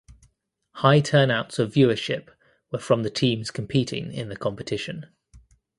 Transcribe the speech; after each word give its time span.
High 0.77 0.99
turnouts 0.99 1.59
of 1.59 1.71
viewership 1.71 2.29
were 2.71 2.79
from 2.79 3.03
the 3.03 3.11
teams 3.11 3.51
competing 3.51 4.11
in 4.11 4.29
the 4.29 4.35
competition. 4.35 5.05